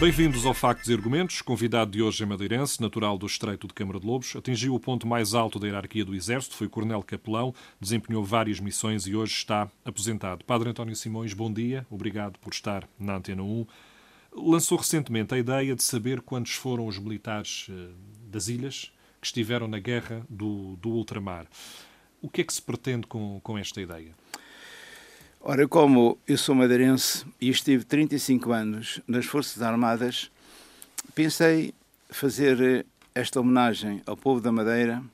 [0.00, 1.40] Bem-vindos ao Factos e Argumentos.
[1.40, 4.34] Convidado de hoje é madeirense, natural do Estreito de Câmara de Lobos.
[4.34, 9.06] Atingiu o ponto mais alto da hierarquia do Exército, foi coronel capelão, desempenhou várias missões
[9.06, 10.44] e hoje está aposentado.
[10.44, 11.86] Padre António Simões, bom dia.
[11.88, 13.66] Obrigado por estar na Antena 1.
[14.32, 17.90] Lançou recentemente a ideia de saber quantos foram os militares eh,
[18.26, 21.46] das ilhas que estiveram na guerra do, do ultramar.
[22.20, 24.12] O que é que se pretende com, com esta ideia?
[25.46, 30.30] Ora, como eu sou madeirense e estive 35 anos nas Forças Armadas,
[31.14, 31.74] pensei
[32.08, 35.04] fazer esta homenagem ao povo da Madeira,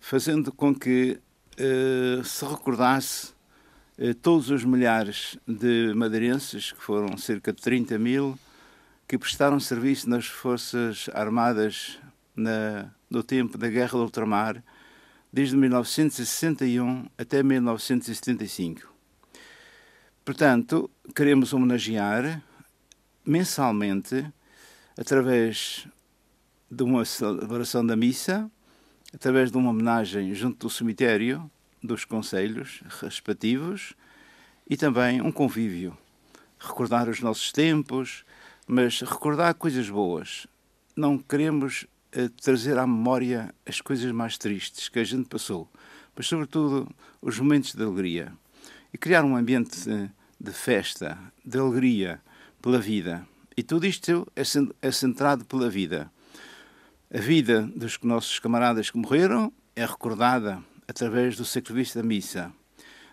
[0.00, 1.20] fazendo com que
[1.56, 3.32] uh, se recordasse
[3.96, 8.36] uh, todos os milhares de madeirenses, que foram cerca de 30 mil,
[9.06, 12.00] que prestaram serviço nas Forças Armadas
[12.34, 14.60] na, no tempo da Guerra do Ultramar,
[15.32, 18.97] desde 1961 até 1975.
[20.28, 22.42] Portanto, queremos homenagear
[23.24, 24.30] mensalmente,
[24.94, 25.88] através
[26.70, 28.50] de uma celebração da missa,
[29.14, 31.50] através de uma homenagem junto do cemitério,
[31.82, 33.94] dos conselhos respectivos
[34.68, 35.96] e também um convívio.
[36.58, 38.22] Recordar os nossos tempos,
[38.66, 40.46] mas recordar coisas boas.
[40.94, 45.66] Não queremos eh, trazer à memória as coisas mais tristes que a gente passou,
[46.14, 46.86] mas, sobretudo,
[47.18, 48.30] os momentos de alegria.
[48.92, 50.10] E criar um ambiente eh,
[50.40, 52.20] de festa, de alegria
[52.62, 53.26] pela vida.
[53.56, 54.42] E tudo isto é,
[54.82, 56.10] é centrado pela vida.
[57.12, 62.52] A vida dos nossos camaradas que morreram é recordada através do sacrifício da missa.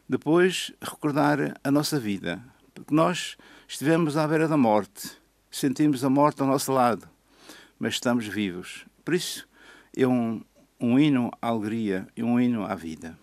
[0.07, 3.37] Depois, recordar a nossa vida, porque nós
[3.67, 5.11] estivemos à beira da morte,
[5.49, 7.09] sentimos a morte ao nosso lado,
[7.79, 8.85] mas estamos vivos.
[9.03, 9.47] Por isso,
[9.97, 10.43] é um,
[10.79, 13.17] um hino à alegria e um hino à vida.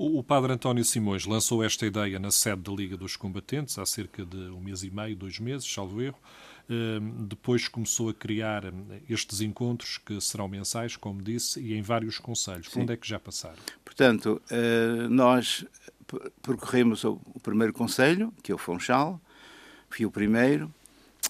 [0.00, 4.24] O, padre António Simões lançou esta ideia na sede da Liga dos Combatentes há cerca
[4.24, 6.18] de um mês e meio, dois meses, salvo erro.
[6.70, 11.82] Ehm, depois começou a criar hum, estes encontros que serão mensais, como disse, e em
[11.82, 12.68] vários conselhos.
[12.68, 13.58] Por onde é que já passaram?
[13.84, 15.66] Portanto, eh, nós
[16.42, 19.20] percorremos o primeiro conselho, que é o Funchal,
[19.90, 20.72] fui o primeiro,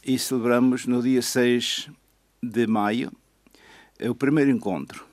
[0.04, 1.88] e celebramos no dia 6
[2.42, 3.10] de maio
[3.98, 5.07] o primeiro encontro.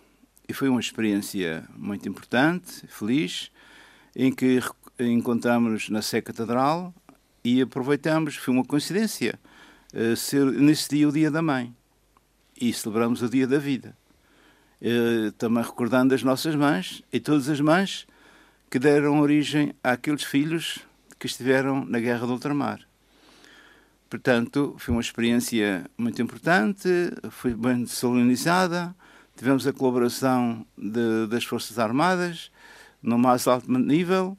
[0.48, 3.52] E foi uma experiência muito importante, feliz,
[4.16, 4.60] em que
[5.00, 6.94] encontramos-nos na Sé Catedral
[7.44, 9.40] e aproveitamos, foi uma coincidência,
[9.94, 11.76] uh, ser nesse dia o Dia da Mãe.
[12.60, 13.98] E celebramos o Dia da Vida.
[14.82, 18.06] Uh, também recordando as nossas mães e todas as mães
[18.70, 20.80] que deram origem àqueles filhos
[21.20, 22.82] que estiveram na Guerra do Ultramar.
[24.10, 26.90] Portanto, foi uma experiência muito importante,
[27.32, 28.96] foi bem solenizada,
[29.36, 32.52] Tivemos a colaboração de, das Forças Armadas
[33.02, 34.38] no mais alto nível,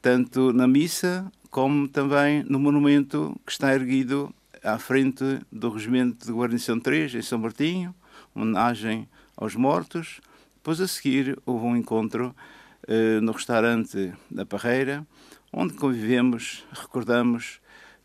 [0.00, 6.32] tanto na missa como também no monumento que está erguido à frente do Regimento de
[6.32, 7.94] Guarnição 3, em São Martinho,
[8.34, 10.20] homenagem aos mortos.
[10.56, 12.34] Depois, a seguir, houve um encontro
[12.88, 15.06] eh, no restaurante da Parreira,
[15.52, 17.60] onde convivemos, recordamos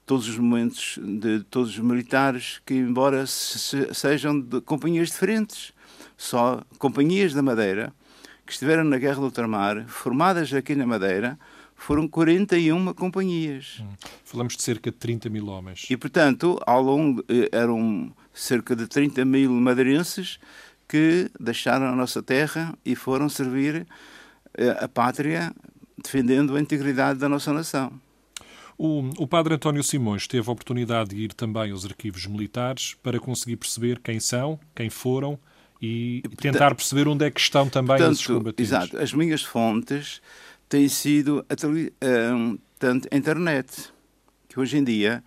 [0.06, 5.74] todos os momentos de todos os militares que, embora se, sejam de companhias diferentes,
[6.20, 7.94] só companhias da Madeira
[8.46, 11.38] que estiveram na Guerra do Ultramar, formadas aqui na Madeira,
[11.76, 13.78] foram 41 companhias.
[13.80, 13.94] Hum.
[14.26, 15.86] Falamos de cerca de 30 mil homens.
[15.88, 20.40] E, portanto, ao longo, eh, eram cerca de 30 mil madeirenses
[20.88, 23.88] que deixaram a nossa terra e foram servir
[24.56, 25.54] eh, a pátria
[26.04, 27.94] defendendo a integridade da nossa nação.
[28.78, 33.20] O, o padre António Simões teve a oportunidade de ir também aos arquivos militares para
[33.20, 35.40] conseguir perceber quem são, quem foram
[35.82, 38.68] e, e tentar perceber onde é que estão também portanto, esses combatentes.
[38.68, 38.98] Exato.
[38.98, 40.22] As minhas fontes
[40.68, 43.92] têm sido a, um, tanto a internet,
[44.48, 45.24] que hoje em dia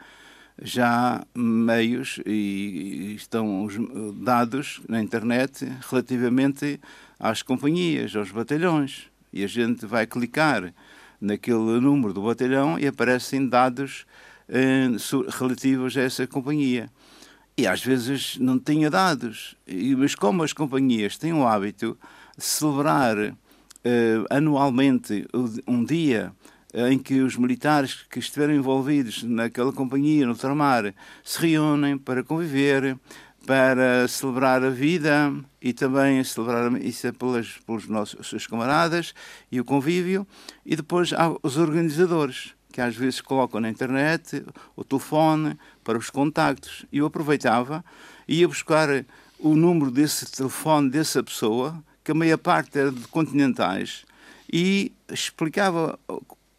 [0.61, 3.75] já há meios e estão os
[4.23, 6.79] dados na internet relativamente
[7.19, 9.11] às companhias, aos batalhões.
[9.33, 10.73] E a gente vai clicar
[11.21, 14.05] naquele número do batalhão e aparecem dados
[14.49, 14.89] eh,
[15.39, 16.91] relativos a essa companhia.
[17.57, 19.57] E às vezes não tinha dados.
[19.67, 21.99] E, mas como as companhias têm o hábito
[22.37, 23.35] de celebrar uh,
[24.31, 25.27] anualmente
[25.67, 26.33] um dia
[26.75, 32.99] em que os militares que estiveram envolvidos naquela companhia, no tramar, se reúnem para conviver,
[33.47, 39.15] para celebrar a vida e também celebrar a missa pelas, pelos nossos seus camaradas
[39.51, 40.27] e o convívio,
[40.65, 46.11] e depois há os organizadores, que às vezes colocam na internet o telefone para os
[46.11, 46.85] contactos.
[46.91, 47.85] E eu aproveitava
[48.27, 48.89] ia buscar
[49.39, 54.05] o número desse telefone dessa pessoa, que a meia parte era de continentais,
[54.53, 55.99] e explicava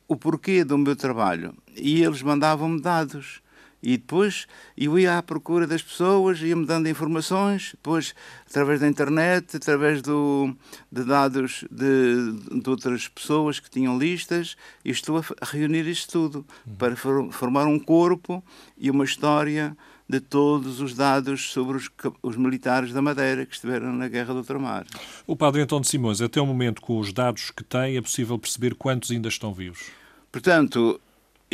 [0.07, 1.55] o porquê do meu trabalho.
[1.75, 3.41] E eles mandavam-me dados.
[3.83, 4.47] E depois
[4.77, 8.15] eu ia à procura das pessoas, ia-me dando informações, depois
[8.49, 10.55] através da internet, através do,
[10.89, 16.45] de dados de, de outras pessoas que tinham listas, e estou a reunir isto tudo
[16.77, 18.41] para formar um corpo
[18.77, 19.75] e uma história
[20.07, 21.89] de todos os dados sobre os,
[22.21, 24.85] os, militares da Madeira que estiveram na Guerra do Ultramar.
[25.25, 28.75] O padre António Simões, até o momento, com os dados que tem, é possível perceber
[28.75, 29.91] quantos ainda estão vivos?
[30.31, 30.99] Portanto,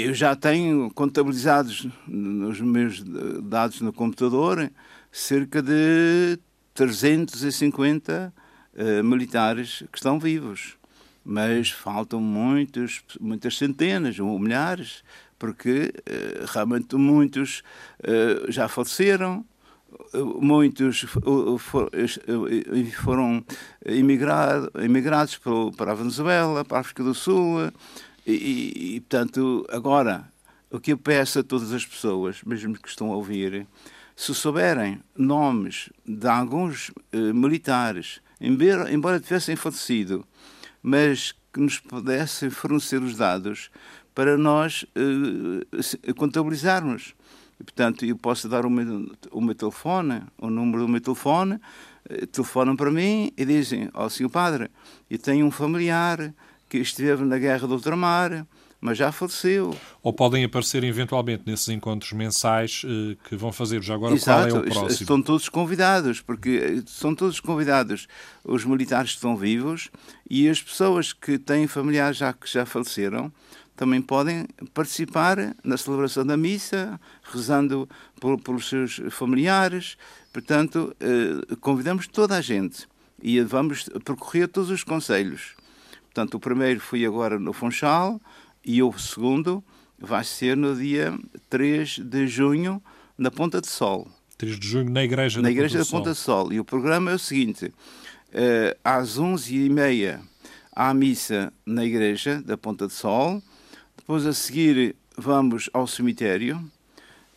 [0.02, 3.04] eu já tenho contabilizados nos meus
[3.44, 4.72] dados no computador
[5.12, 6.40] cerca de
[6.74, 8.34] 350
[8.74, 10.78] uh, militares que estão vivos.
[11.24, 15.04] Mas faltam muitos, muitas centenas ou milhares,
[15.38, 17.62] porque uh, realmente muitos
[18.00, 19.46] uh, já faleceram,
[20.40, 21.06] muitos
[23.04, 23.44] foram
[23.86, 25.40] imigrado, imigrados
[25.76, 27.72] para a Venezuela, para a África do Sul,
[28.26, 30.32] e, e, portanto, agora,
[30.70, 33.68] o que eu peço a todas as pessoas, mesmo que estão a ouvir,
[34.16, 40.26] se souberem nomes de alguns eh, militares, embora, embora tivessem falecido,
[40.84, 43.72] mas que nos pudessem fornecer os dados
[44.14, 47.16] para nós eh, contabilizarmos.
[47.60, 51.60] E, portanto, eu posso dar o meu, o meu telefone, o número do meu telefone,
[52.10, 54.70] eh, telefonam para mim e dizem: Ó, oh, senhor padre,
[55.10, 56.34] eu tenho um familiar
[56.70, 58.46] que esteve na guerra do ultramar,
[58.80, 59.76] mas já faleceu.
[60.02, 63.82] Ou podem aparecer eventualmente nesses encontros mensais eh, que vão fazer.
[63.82, 65.02] Já agora, Exato, qual é o próximo?
[65.02, 68.08] Estão todos convidados, porque são todos convidados
[68.44, 69.90] os militares que estão vivos
[70.30, 73.32] e as pessoas que têm familiares já que já faleceram
[73.76, 77.88] também podem participar na celebração da missa, rezando
[78.20, 79.98] por, pelos seus familiares.
[80.34, 82.86] Portanto, eh, convidamos toda a gente
[83.24, 85.56] e vamos percorrer todos os conselhos.
[86.10, 88.20] Portanto, o primeiro foi agora no Funchal
[88.66, 89.64] e o segundo
[89.98, 91.18] vai ser no dia
[91.50, 92.82] 3 de junho
[93.18, 94.08] na Ponta de Sol.
[94.38, 96.54] 3 de junho na Igreja, na da, igreja Ponta da Ponta de Sol.
[96.54, 100.20] E o programa é o seguinte: uh, às 11h30
[100.76, 103.42] há a missa na Igreja da Ponta de Sol,
[103.96, 106.58] depois a seguir vamos ao cemitério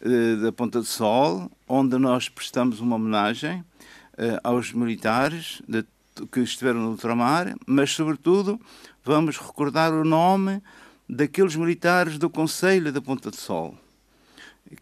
[0.00, 5.84] uh, da Ponta de Sol, onde nós prestamos uma homenagem uh, aos militares de
[6.30, 8.60] que estiveram no ultramar, mas, sobretudo,
[9.04, 10.62] vamos recordar o nome
[11.08, 13.76] daqueles militares do Conselho da Ponta de Sol.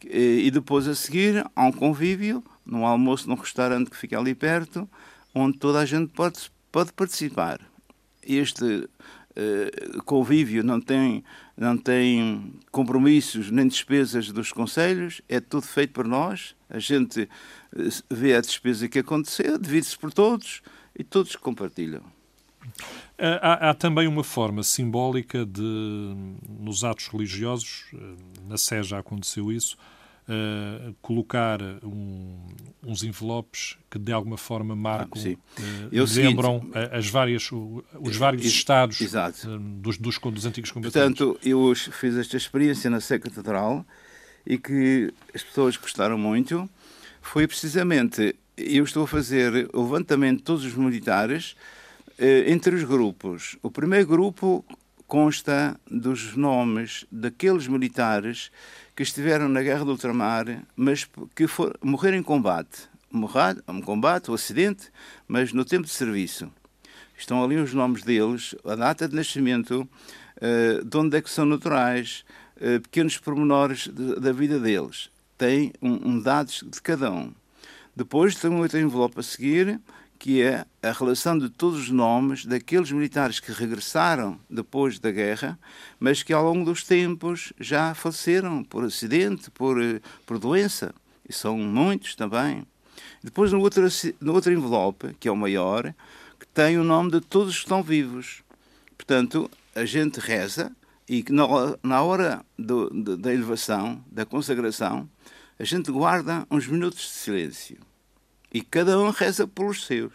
[0.05, 4.89] E depois, a seguir, há um convívio, num almoço num restaurante que fica ali perto,
[5.35, 7.61] onde toda a gente pode, pode participar.
[8.23, 11.25] Este uh, convívio não tem,
[11.57, 16.55] não tem compromissos nem despesas dos conselhos, é tudo feito por nós.
[16.69, 20.63] A gente uh, vê a despesa que aconteceu, divide-se por todos
[21.01, 22.03] e todos compartilham.
[23.19, 26.15] Há, há, também uma forma simbólica de,
[26.59, 27.97] nos atos religiosos, eh,
[28.47, 29.79] na Sé já aconteceu isso,
[30.29, 32.39] uh, colocar um,
[32.87, 37.51] uns envelopes que de alguma forma marcam, ah, uh, lembram seguinte, as várias,
[37.99, 38.99] os vários estados
[39.81, 41.19] dos, dos, dos antigos combatentes.
[41.19, 43.87] Portanto, eu fiz esta experiência na Sé Catedral
[44.47, 46.69] e que as pessoas gostaram muito.
[47.23, 48.35] Foi precisamente
[48.67, 51.57] eu estou a fazer o levantamento de todos os militares
[52.19, 53.57] eh, entre os grupos.
[53.63, 54.65] O primeiro grupo
[55.07, 58.51] consta dos nomes daqueles militares
[58.95, 62.89] que estiveram na Guerra do Ultramar, mas que for, morreram em combate.
[63.11, 64.89] Morrer, um combate, um acidente,
[65.27, 66.49] mas no tempo de serviço.
[67.19, 69.89] Estão ali os nomes deles, a data de nascimento,
[70.37, 72.25] uh, de onde é que são naturais,
[72.57, 75.11] uh, pequenos pormenores da vida deles.
[75.37, 77.33] Tem um, um dados de cada um.
[77.95, 79.81] Depois tem um envelope a seguir,
[80.19, 85.59] que é a relação de todos os nomes daqueles militares que regressaram depois da guerra,
[85.99, 90.95] mas que ao longo dos tempos já faleceram por acidente, por, eh, por doença.
[91.27, 92.67] E são muitos também.
[93.23, 93.87] Depois, no outro,
[94.21, 95.95] no outro envelope, que é o maior,
[96.39, 98.43] que tem o nome de todos que estão vivos.
[98.97, 100.71] Portanto, a gente reza
[101.09, 101.25] e
[101.83, 105.09] na hora do, da elevação, da consagração,
[105.61, 107.77] a gente guarda uns minutos de silêncio
[108.51, 110.15] e cada um reza pelos seus.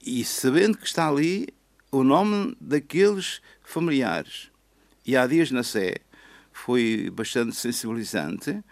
[0.00, 1.48] E sabendo que está ali
[1.90, 4.52] o nome daqueles familiares.
[5.04, 5.96] E há dias na Sé
[6.52, 8.62] foi bastante sensibilizante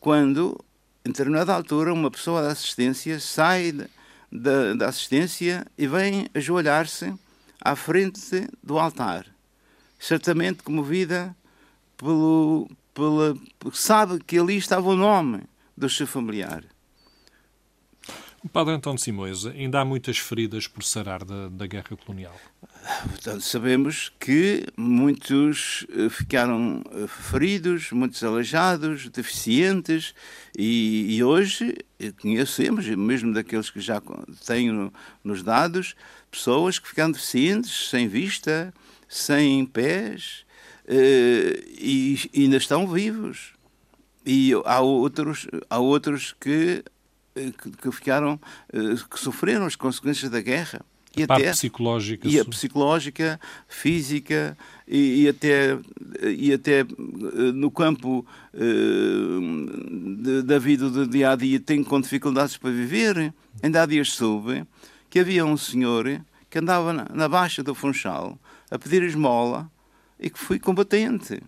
[0.00, 0.58] quando,
[1.04, 3.70] em determinada altura, uma pessoa da assistência sai
[4.32, 7.14] da, da assistência e vem ajoelhar-se
[7.60, 9.26] à frente do altar,
[10.00, 11.36] certamente comovida
[11.96, 13.36] pelo, pela,
[13.72, 15.42] sabe que ali estava o nome
[15.76, 16.64] do seu familiar.
[18.52, 22.34] Padre António Simões, ainda há muitas feridas por sarar da, da guerra colonial.
[23.08, 30.12] Portanto, sabemos que muitos eh, ficaram eh, feridos, muitos aleijados, deficientes,
[30.58, 31.76] e, e hoje
[32.20, 34.02] conhecemos, mesmo daqueles que já
[34.44, 35.94] tenho nos dados,
[36.28, 38.74] pessoas que ficaram deficientes, sem vista,
[39.08, 40.51] sem pés, eh,
[40.88, 43.52] e, e ainda estão vivos.
[44.24, 46.84] E há outros, há outros que
[47.34, 48.38] que, que ficaram,
[49.10, 50.84] que sofreram as consequências da guerra
[51.16, 54.56] e a até psicológica e a psicológica física
[54.88, 55.78] e, e, até
[56.22, 56.84] e até eh,
[57.54, 63.32] no campo uh, de, da vida do dia a dia tem com dificuldades para viver
[63.62, 64.64] ainda há dias soube
[65.10, 68.38] que havia um senhor que andava na, na baixa do Funchal
[68.70, 69.70] a pedir esmola
[70.22, 71.42] e que foi combatente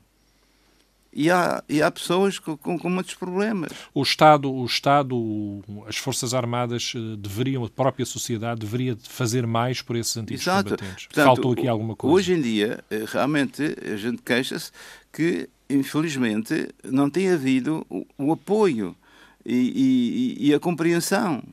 [1.14, 3.70] e há, e há pessoas com, com, com, muitos problemas.
[3.94, 9.80] O Estado, o Estado, as Forças Armadas eh, deveriam, a própria sociedade deveria fazer mais
[9.80, 10.70] por esses antigos Exato.
[10.70, 11.06] combatentes.
[11.06, 12.16] Portanto, Faltou aqui alguma coisa.
[12.16, 14.72] Hoje em dia, eh, realmente, a gente queixa-se
[15.12, 18.96] que, infelizmente, não tem havido o, o apoio
[19.46, 21.44] e, e, e a compreensão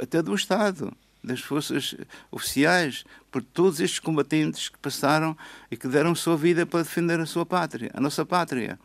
[0.00, 0.92] até do Estado
[1.24, 1.94] das forças
[2.30, 5.36] oficiais, por todos estes combatentes que passaram
[5.70, 8.78] e que deram sua vida para defender a sua pátria, a nossa pátria.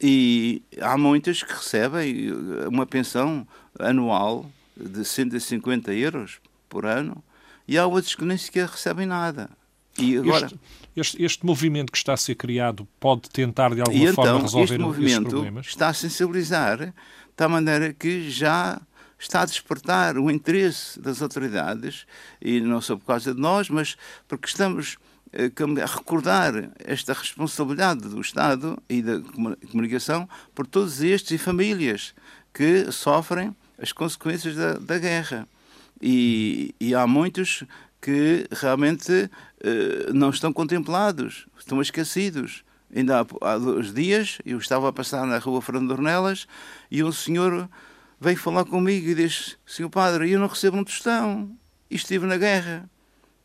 [0.00, 2.32] E há muitas que recebem
[2.66, 3.46] uma pensão
[3.78, 7.22] anual de 150 euros por ano
[7.66, 9.50] e há outros que nem sequer recebem nada.
[9.98, 10.46] E agora...
[10.46, 10.58] Este,
[10.96, 14.64] este, este, movimento que está a ser criado pode tentar de alguma forma então, resolver
[14.64, 16.92] este movimento está a sensibilizar de
[17.36, 18.80] tal maneira que já
[19.18, 22.06] está a despertar o interesse das autoridades,
[22.40, 23.96] e não só por causa de nós, mas
[24.26, 24.96] porque estamos
[25.32, 25.50] eh,
[25.82, 29.20] a recordar esta responsabilidade do Estado e da
[29.70, 32.14] comunicação por todos estes e famílias
[32.54, 35.46] que sofrem as consequências da, da guerra.
[36.00, 37.64] E, e, há muitos
[38.00, 39.28] que realmente
[39.60, 42.64] eh, não estão contemplados, estão esquecidos.
[42.94, 46.46] Ainda há, há dois dias eu estava a passar na rua Fernando Ornelas
[46.90, 47.68] e um senhor
[48.20, 51.50] veio falar comigo e disse: Senhor Padre, eu não recebo um tostão,
[51.90, 52.88] estive na guerra.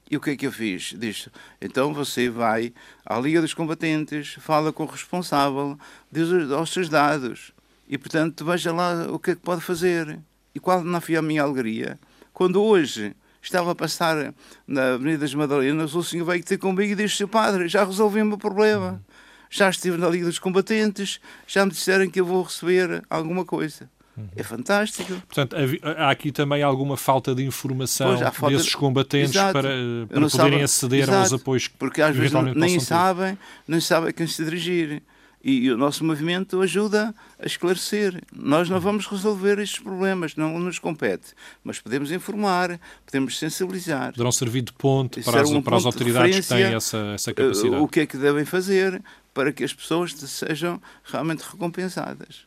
[0.10, 0.94] E o que é que eu fiz?
[0.98, 1.30] Disse:
[1.62, 2.74] Então você vai
[3.06, 5.78] à Liga dos Combatentes, fala com o responsável,
[6.12, 7.54] diz aos seus dados
[7.88, 10.20] e, portanto, veja lá o que é que pode fazer.
[10.56, 12.00] E qual não foi a minha alegria?
[12.34, 14.34] Quando hoje estava a passar
[14.66, 18.22] na Avenida das Madalenas, o senhor veio ter comigo e disse: Seu Padre, já resolvi
[18.22, 19.04] o meu problema.
[19.50, 23.88] Já estive na Liga dos Combatentes, já me disseram que eu vou receber alguma coisa.
[24.36, 25.14] É fantástico.
[25.28, 25.56] Portanto,
[25.98, 29.54] há aqui também alguma falta de informação pois, falta desses combatentes Exato.
[29.54, 29.70] para,
[30.08, 30.64] para poderem sabe...
[30.64, 31.18] aceder Exato.
[31.18, 35.02] aos apoios que Porque às vezes nem sabem, nem sabem a quem se dirigir.
[35.46, 38.22] E o nosso movimento ajuda a esclarecer.
[38.34, 41.34] Nós não vamos resolver estes problemas, não nos compete.
[41.62, 44.12] Mas podemos informar, podemos sensibilizar.
[44.12, 47.34] Poderão servir de ponto para as, um para as autoridades que têm essa, essa eh,
[47.34, 47.76] capacidade.
[47.76, 49.04] O que é que devem fazer
[49.34, 52.46] para que as pessoas sejam realmente recompensadas.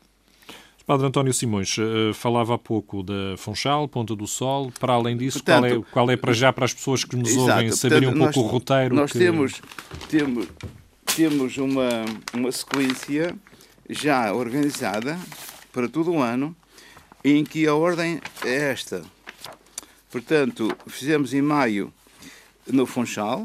[0.87, 4.71] Padre António Simões, uh, falava há pouco da Funchal, Ponta do Sol.
[4.79, 7.31] Para além disso, Portanto, qual, é, qual é para já para as pessoas que nos
[7.31, 8.95] exato, ouvem saberem um pouco nós, o roteiro?
[8.95, 9.19] Nós que...
[9.19, 9.61] temos,
[10.09, 10.47] temos,
[11.17, 13.37] temos uma, uma sequência
[13.91, 15.19] já organizada
[15.73, 16.55] para todo o ano,
[17.25, 19.03] em que a ordem é esta.
[20.09, 21.93] Portanto, fizemos em maio
[22.65, 23.45] no Funchal,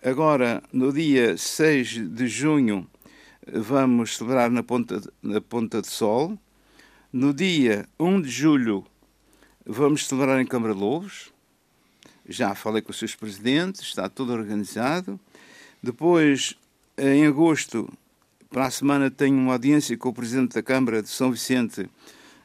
[0.00, 2.86] agora no dia 6 de junho
[3.52, 6.38] vamos celebrar na Ponta, na Ponta de Sol,
[7.12, 8.86] no dia 1 de julho,
[9.66, 11.30] vamos celebrar em Câmara de Lobos.
[12.26, 15.20] Já falei com os seus presidentes, está tudo organizado.
[15.82, 16.54] Depois,
[16.96, 17.92] em agosto,
[18.48, 21.86] para a semana, tenho uma audiência com o presidente da Câmara de São Vicente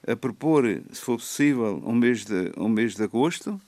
[0.05, 3.61] a propor, se for possível, um mês de, um mês de agosto.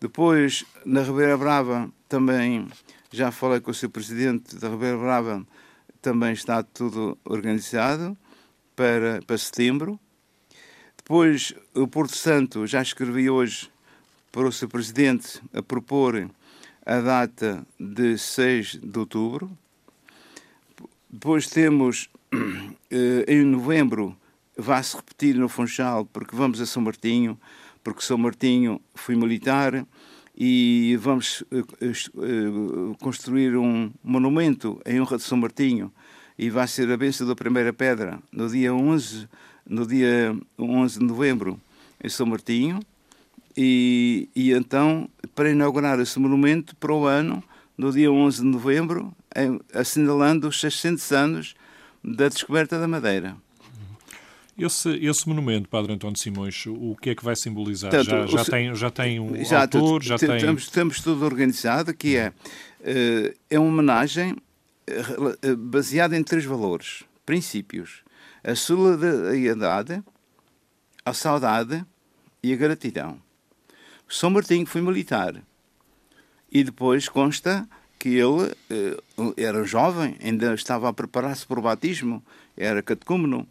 [0.00, 2.68] Depois, na Ribeira Brava, também
[3.10, 5.44] já falei com o seu presidente da Ribeira Brava,
[6.00, 8.16] também está tudo organizado
[8.76, 9.98] para, para setembro.
[10.96, 13.70] Depois, o Porto Santo, já escrevi hoje
[14.30, 16.30] para o seu presidente a propor
[16.84, 19.50] a data de 6 de outubro.
[21.08, 22.10] Depois temos,
[22.90, 24.16] eh, em novembro,
[24.56, 27.40] vai-se repetir no Funchal, porque vamos a São Martinho,
[27.82, 29.86] porque São Martinho foi militar
[30.36, 35.90] e vamos eh, eh, construir um monumento em honra de São Martinho
[36.38, 39.28] e vai ser a bênção da primeira pedra no dia 11,
[39.68, 41.60] no dia 11 de novembro
[42.02, 42.80] em São Martinho
[43.56, 47.42] e, e então para inaugurar esse monumento para o ano
[47.76, 49.14] no dia 11 de novembro
[49.74, 51.54] assinalando os 600 anos
[52.02, 53.36] da descoberta da Madeira.
[54.58, 57.90] Esse, esse monumento, Padre António Simões, o que é que vai simbolizar?
[57.90, 60.02] Tanto, já, já, o, tem, já tem um já, autor?
[60.02, 60.38] Já tem...
[60.38, 62.32] Temos, temos tudo organizado, que é,
[62.82, 64.34] eh, é uma homenagem
[65.58, 68.04] baseada em três valores, princípios.
[68.44, 70.02] A solidariedade,
[71.04, 71.84] a saudade
[72.42, 73.20] e a gratidão.
[74.08, 75.42] São Martinho foi militar
[76.50, 78.96] e depois consta que ele eh,
[79.36, 82.22] era jovem, ainda estava a preparar-se para o batismo,
[82.56, 83.48] era catecúmeno,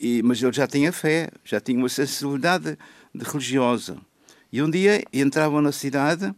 [0.00, 2.78] e, mas ele já tinha fé, já tinha uma sensibilidade
[3.14, 3.98] religiosa.
[4.50, 6.34] E um dia entrava na cidade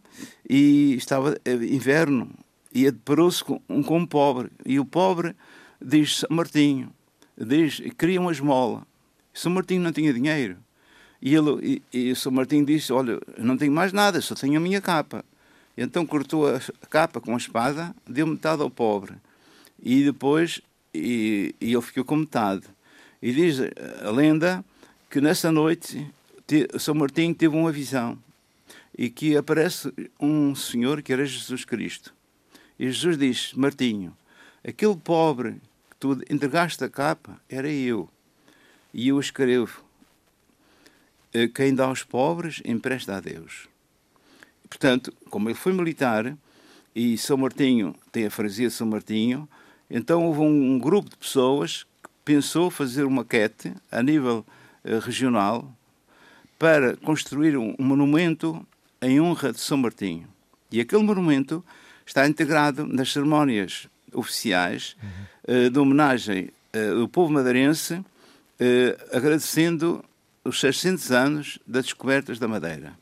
[0.49, 2.29] e estava eh, inverno
[2.75, 4.51] e deparou-se com, com um pobre.
[4.65, 5.33] E o pobre
[5.81, 6.91] diz São Martinho,
[7.37, 8.85] diz, queria uma esmola.
[9.33, 10.57] São Martinho não tinha dinheiro.
[11.21, 14.59] E, ele, e, e São Martinho disse, olha, não tenho mais nada, só tenho a
[14.59, 15.23] minha capa.
[15.77, 19.13] Então cortou a capa com a espada, deu metade ao pobre.
[19.81, 20.61] E depois
[20.93, 22.63] e, e ele ficou com metade.
[23.21, 23.59] E diz
[24.03, 24.63] a lenda
[25.09, 26.05] que nessa noite
[26.77, 28.17] São Martinho teve uma visão
[28.97, 32.14] e que aparece um senhor que era Jesus Cristo.
[32.79, 34.15] E Jesus diz: Martinho,
[34.67, 38.09] aquele pobre que tu entregaste a capa era eu.
[38.93, 39.83] E eu escrevo:
[41.53, 43.67] Quem dá aos pobres empresta a Deus.
[44.69, 46.35] Portanto, como ele foi militar
[46.95, 49.47] e São Martinho tem a freguesia São Martinho,
[49.89, 54.45] então houve um, grupo de pessoas que pensou fazer uma quete a nível
[54.83, 55.71] uh, regional
[56.57, 58.65] para construir um, monumento
[59.01, 60.27] em honra de São Martinho.
[60.71, 61.63] E aquele monumento
[62.05, 65.67] está integrado nas cerimónias oficiais uhum.
[65.67, 68.03] uh, de homenagem uh, do povo madeirense,
[69.11, 70.01] agradecendo
[70.45, 72.93] os 600 anos das descobertas da Madeira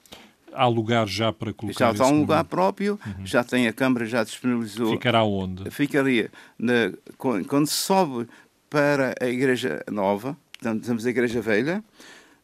[0.55, 3.25] há lugar já para colocar Já está um lugar próprio, uhum.
[3.25, 4.91] já tem a Câmara, já disponibilizou.
[4.91, 5.69] Ficará onde?
[5.71, 8.27] Ficaria na, quando se sobe
[8.69, 11.83] para a Igreja Nova, portanto, temos a Igreja Velha,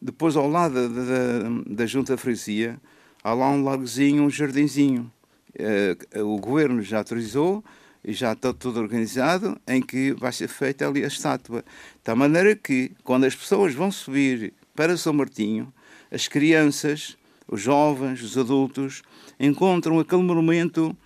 [0.00, 2.78] depois ao lado da, da, da Junta Freguesia,
[3.22, 5.10] há lá um lagozinho, um jardinzinho.
[5.58, 7.64] Uh, o governo já autorizou
[8.04, 11.64] e já está tudo organizado em que vai ser feita ali a estátua.
[12.04, 15.72] De maneira que, quando as pessoas vão subir para São Martinho,
[16.10, 17.16] as crianças
[17.50, 19.02] os jovens, os adultos,
[19.38, 20.96] encontram aquele monumento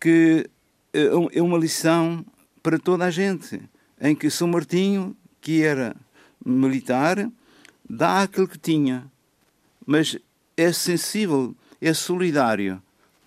[0.00, 0.48] que
[0.94, 2.24] eh, é uma lição
[2.62, 3.60] para toda a gente,
[4.00, 5.94] em que São Martinho, que era
[6.44, 7.30] militar,
[7.88, 9.04] dá aquilo que tinha,
[9.86, 10.16] mas
[10.56, 12.82] é sensível, é solidário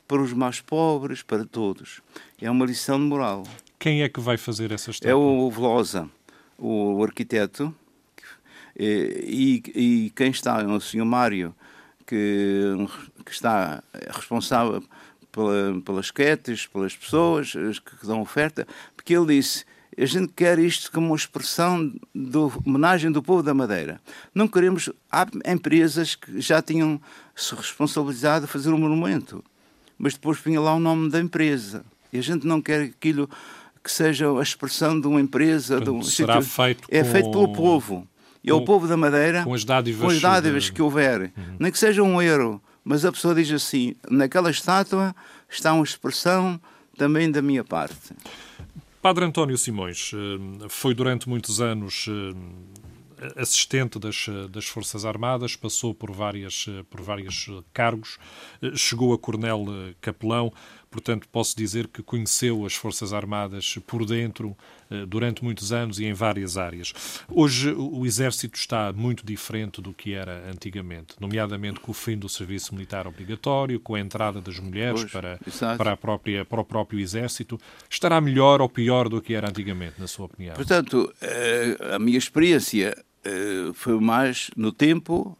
[0.08, 2.02] para os mais pobres, para todos.
[2.42, 3.44] É uma lição de moral.
[3.80, 5.12] Quem é que vai fazer essa história?
[5.12, 6.10] É o Velosa,
[6.58, 7.74] o arquiteto,
[8.78, 11.06] e, e, quem está é o Sr.
[11.06, 11.56] Mário,
[12.06, 12.74] que,
[13.26, 14.84] que está responsável
[15.32, 19.66] pela, pelas quetes, pelas pessoas que dão oferta, porque ele disse
[19.98, 24.02] a gente quer isto como uma expressão de homenagem do povo da Madeira.
[24.34, 24.90] Não queremos.
[25.10, 27.00] Há empresas que já tinham
[27.34, 29.42] se responsabilizado a fazer um monumento,
[29.98, 31.86] mas depois vinha lá o nome da empresa.
[32.12, 33.30] E a gente não quer aquilo
[33.84, 35.78] que seja a expressão de uma empresa.
[35.78, 37.12] Portanto, de um, será feito É com...
[37.12, 38.08] feito pelo povo.
[38.44, 41.56] E com, o povo da Madeira, com as dádivas, com as dádivas que houver, uhum.
[41.60, 45.16] nem que seja um euro, mas a pessoa diz assim: naquela estátua
[45.50, 46.62] está uma expressão
[46.96, 48.14] também da minha parte.
[49.02, 52.36] Padre António Simões eh, foi durante muitos anos eh,
[53.36, 58.18] assistente das, das Forças Armadas, passou por várias por vários cargos,
[58.76, 59.66] chegou a coronel
[60.02, 60.52] capelão,
[60.96, 64.56] portanto posso dizer que conheceu as Forças Armadas por dentro
[64.90, 66.94] eh, durante muitos anos e em várias áreas.
[67.30, 72.30] Hoje o Exército está muito diferente do que era antigamente, nomeadamente com o fim do
[72.30, 75.40] serviço militar obrigatório, com a entrada das mulheres pois, para,
[75.76, 77.60] para, a própria, para o próprio Exército.
[77.90, 80.56] Estará melhor ou pior do que era antigamente, na sua opinião?
[80.56, 82.96] Portanto, eh, a minha experiência
[83.74, 85.38] foi mais no tempo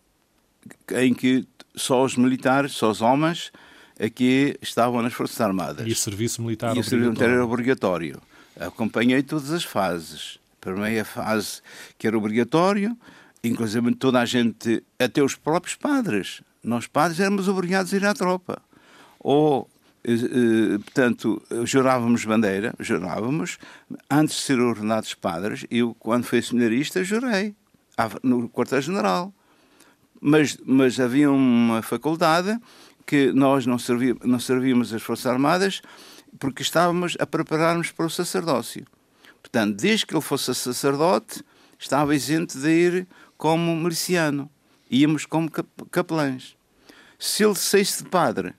[0.92, 3.52] em que só os militares, só os homens,
[4.00, 5.88] aqui estavam nas Forças Armadas.
[5.88, 8.22] E o serviço militar e o serviço militar era obrigatório.
[8.60, 10.40] Acompanhei todas as fases.
[10.62, 11.62] A primeira fase
[11.98, 12.98] que era obrigatório,
[13.44, 16.42] inclusive toda a gente, até os próprios padres.
[16.64, 18.62] Nós padres éramos obrigados a ir à tropa.
[19.20, 19.70] Ou
[20.04, 23.58] eh, eh, portanto, jurávamos bandeira, jurávamos,
[24.10, 27.56] antes de ser ordenados padres, eu, quando fui seminarista, jurei,
[28.24, 29.34] no quartel-general.
[30.22, 32.60] Mas, mas havia uma faculdade
[33.06, 35.82] que nós não, servíamos, não servíamos as Forças Armadas
[36.40, 38.86] porque estávamos a preparar-nos para o sacerdócio.
[39.42, 41.44] Portanto, desde que ele fosse sacerdote,
[41.78, 44.50] estava isento de ir como miliciano.
[44.90, 45.50] Íamos como
[45.92, 46.56] capelães.
[47.18, 48.54] Se ele saísse de padre,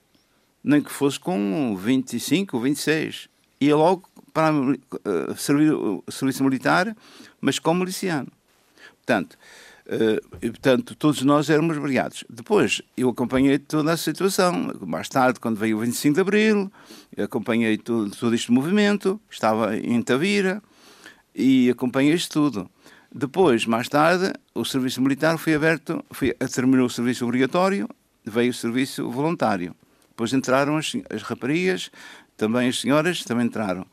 [0.63, 6.95] nem que fosse com 25 ou 26, ia logo para uh, servir o serviço militar,
[7.39, 8.31] mas como miliciano.
[8.95, 9.37] Portanto,
[9.87, 12.25] Uh, e, portanto, todos nós éramos brigados.
[12.29, 14.73] Depois, eu acompanhei toda a situação.
[14.81, 16.71] Mais tarde, quando veio o 25 de Abril,
[17.17, 19.17] acompanhei todo, todo este movimento.
[19.31, 20.61] Estava em Tavira
[21.33, 22.69] e acompanhei isto tudo.
[23.09, 27.87] Depois, mais tarde, o serviço militar foi aberto, foi, terminou o serviço obrigatório,
[28.25, 29.73] veio o serviço voluntário.
[30.09, 31.89] Depois entraram as, as raparigas,
[32.35, 33.85] também as senhoras, também entraram.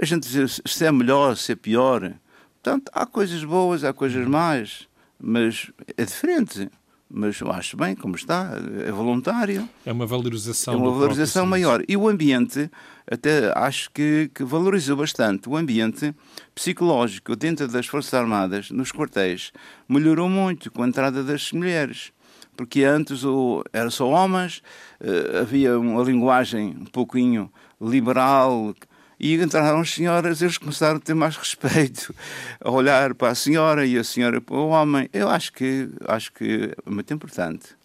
[0.00, 2.12] A gente diz se é melhor, se é pior.
[2.62, 6.70] Portanto, há coisas boas, há coisas más mas é diferente.
[7.12, 8.52] Mas eu acho bem como está,
[8.86, 9.68] é voluntário.
[9.84, 10.74] É uma valorização.
[10.74, 11.82] É uma valorização maior.
[11.88, 12.70] E o ambiente,
[13.04, 15.48] até acho que, que, valorizou bastante.
[15.48, 16.14] O ambiente
[16.54, 19.50] psicológico dentro das Forças Armadas, nos quartéis,
[19.88, 22.12] melhorou muito com a entrada das mulheres.
[22.56, 24.62] Porque antes o, era só homens,
[25.00, 28.72] eh, havia uma linguagem um pouquinho liberal,
[29.20, 32.14] e entraram as senhoras, eles começaram a ter mais respeito,
[32.58, 35.08] a olhar para a senhora e a senhora para o homem.
[35.12, 37.78] Eu acho que, acho que é muito importante.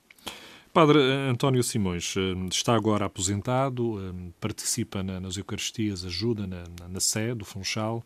[0.74, 7.34] Padre António Simões eh, está agora aposentado, eh, participa nas Eucaristias, ajuda na, na, na
[7.34, 8.04] do Funchal.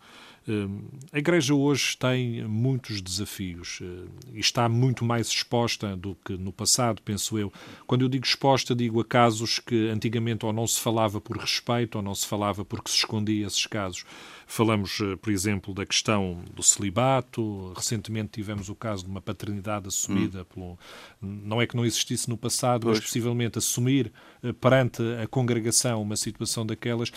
[0.50, 0.82] Hum,
[1.14, 6.52] a Igreja hoje tem muitos desafios eh, e está muito mais exposta do que no
[6.52, 7.54] passado, penso eu.
[7.86, 11.98] Quando eu digo exposta, digo a casos que antigamente ou não se falava por respeito
[11.98, 14.04] ou não se falava porque se escondia esses casos.
[14.48, 17.72] Falamos, eh, por exemplo, da questão do celibato.
[17.76, 20.46] Recentemente tivemos o caso de uma paternidade assumida hum.
[20.46, 20.80] pelo.
[21.22, 22.98] Não é que não existisse no passado, pois.
[22.98, 24.12] mas possivelmente assumir
[24.60, 27.12] perante a congregação uma situação daquelas.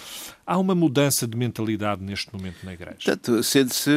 [0.46, 2.96] Há uma mudança de mentalidade neste momento na Igreja.
[2.96, 3.90] Portanto, sente-se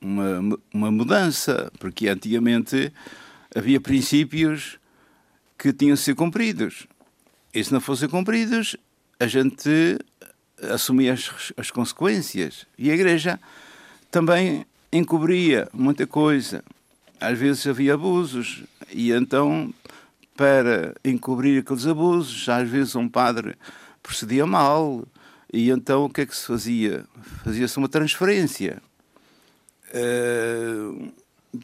[0.00, 2.92] uma, uma mudança, porque antigamente
[3.54, 4.78] havia princípios
[5.58, 6.86] que tinham de ser cumpridos.
[7.52, 8.76] E se não fossem cumpridos,
[9.18, 9.98] a gente
[10.70, 12.66] assumia as, as consequências.
[12.76, 13.40] E a Igreja
[14.10, 16.62] também encobria muita coisa.
[17.20, 19.74] Às vezes havia abusos, e então,
[20.38, 23.56] para encobrir aqueles abusos, às vezes um padre
[24.00, 25.04] procedia mal,
[25.52, 27.04] e então o que é que se fazia?
[27.42, 28.80] Fazia-se uma transferência.
[29.92, 31.12] Uh,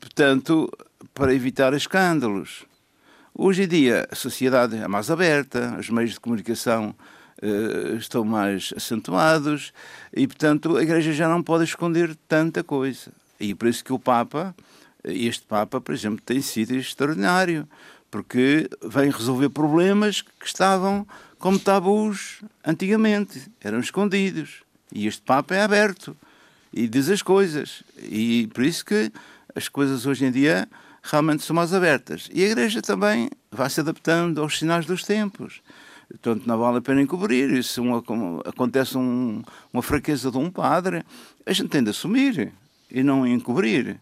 [0.01, 0.69] portanto,
[1.15, 2.65] para evitar escândalos.
[3.33, 6.97] Hoje em dia a sociedade é mais aberta, os meios de comunicação
[7.41, 9.73] uh, estão mais acentuados
[10.13, 13.13] e, portanto, a Igreja já não pode esconder tanta coisa.
[13.39, 14.53] E por isso que o Papa,
[15.05, 17.69] este Papa, por exemplo, tem sido extraordinário,
[18.15, 21.05] porque vem resolver problemas que estavam
[21.37, 24.63] como tabus antigamente, eram escondidos.
[24.93, 26.17] E este Papa é aberto
[26.73, 27.83] e diz as coisas.
[27.99, 29.11] E por isso que
[29.53, 30.69] as coisas hoje em dia
[31.03, 32.31] realmente são mais abertas.
[32.33, 35.61] E a Igreja também vai se adaptando aos sinais dos tempos.
[36.09, 37.65] Portanto, não vale a pena encobrir.
[37.65, 37.99] Se uma,
[38.45, 41.03] acontece um, uma fraqueza de um padre,
[41.45, 42.53] a gente tem de assumir
[42.89, 43.99] e não encobrir.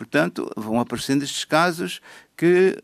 [0.00, 2.00] Portanto, vão aparecendo estes casos
[2.34, 2.74] que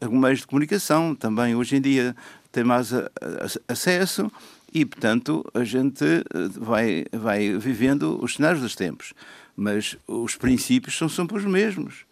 [0.00, 2.14] os meios de comunicação também hoje em dia
[2.52, 4.30] têm mais a, a, acesso
[4.72, 6.22] e, portanto, a gente eh,
[6.56, 9.12] vai, vai vivendo os cenários dos tempos.
[9.56, 12.04] Mas os princípios são sempre os mesmos.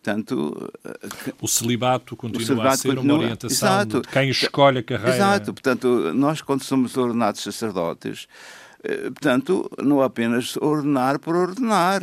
[0.00, 0.70] Portanto,
[1.40, 4.82] o celibato continua o celibato a ser continua, uma orientação exato, de quem escolhe a
[4.84, 5.16] carreira.
[5.16, 8.28] Exato, portanto, nós quando somos ordenados sacerdotes,
[8.84, 12.00] eh, portanto, não apenas ordenar por ordenar,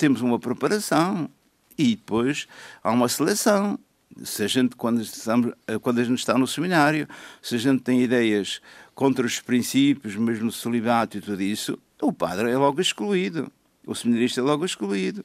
[0.00, 1.28] temos uma preparação
[1.76, 2.48] e depois
[2.82, 3.78] há uma seleção.
[4.24, 7.06] Se a gente, quando, estamos, eh, quando a gente está no seminário,
[7.42, 8.62] se a gente tem ideias
[8.94, 13.52] contra os princípios, mesmo celibato e tudo isso, o padre é logo excluído,
[13.86, 15.22] o seminarista é logo excluído.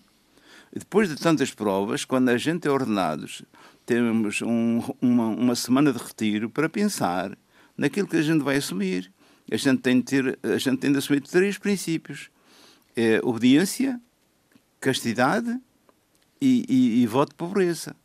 [0.73, 3.43] Depois de tantas provas, quando a gente é ordenados,
[3.85, 7.31] temos um, uma, uma semana de retiro para pensar
[7.77, 9.09] naquilo que a gente vai assumir.
[9.49, 12.29] A gente tem de, ter, a gente tem de assumir três princípios:
[12.93, 14.01] é obediência,
[14.85, 15.59] castidade
[16.39, 17.95] e, e, e voto de pobreza.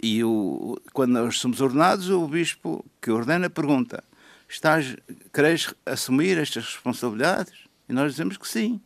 [0.00, 4.04] E o, quando nós somos ordenados, o bispo que ordena pergunta:
[4.48, 4.96] Estás,
[5.32, 7.64] queres assumir estas responsabilidades?
[7.88, 8.80] E nós dizemos que sim.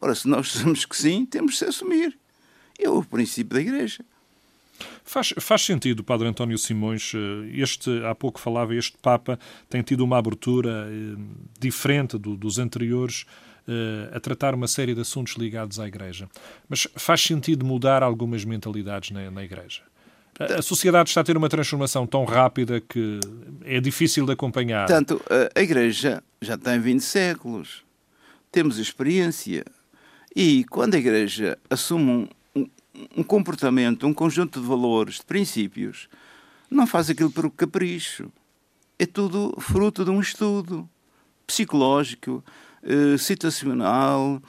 [0.00, 2.18] Ora, se nós dizemos que sim, temos de se assumir.
[2.78, 4.02] É o princípio da Igreja.
[5.04, 9.38] Faz, faz sentido, Padre António Simões, eh, este, há pouco falava, este Papa
[9.70, 11.16] tem tido uma abertura eh,
[11.58, 13.24] diferente do, dos anteriores
[14.12, 16.28] a tratar uma série de assuntos ligados à Igreja.
[16.68, 19.82] Mas faz sentido mudar algumas mentalidades na, na Igreja?
[20.38, 23.18] A sociedade está a ter uma transformação tão rápida que
[23.64, 24.86] é difícil de acompanhar.
[24.86, 25.20] Portanto,
[25.54, 27.82] a Igreja já tem 20 séculos.
[28.52, 29.64] Temos experiência.
[30.34, 32.68] E quando a Igreja assume um,
[33.16, 36.06] um, comportamento, um conjunto de valores, de princípios,
[36.70, 38.30] não faz aquilo por capricho.
[38.98, 40.86] É tudo fruto de um estudo
[41.46, 42.44] psicológico,
[43.18, 44.40] situacional,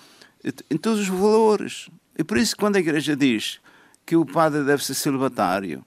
[0.69, 1.89] em todos os valores.
[2.17, 3.59] E por isso, quando a Igreja diz
[4.05, 5.83] que o padre deve ser celibatário,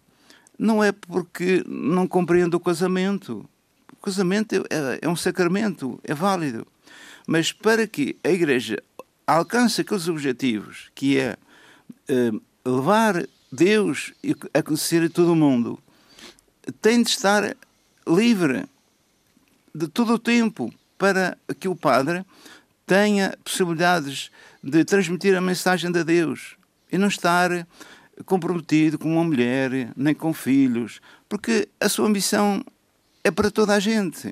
[0.59, 3.49] não é porque não compreende o casamento.
[3.93, 6.67] O casamento é, é um sacramento, é válido.
[7.27, 8.83] Mas para que a Igreja
[9.27, 11.37] alcance aqueles objetivos, que é
[12.11, 14.13] uh, levar Deus
[14.53, 15.79] a conhecer todo o mundo,
[16.83, 17.57] tem de estar
[18.07, 18.65] livre
[19.75, 22.27] de todo o tempo para que o padre
[22.87, 24.31] tenha possibilidades
[24.63, 26.57] de transmitir a mensagem de Deus
[26.93, 27.67] e não estar
[28.27, 32.63] comprometido com uma mulher, nem com filhos, porque a sua missão
[33.25, 34.31] é para toda a gente.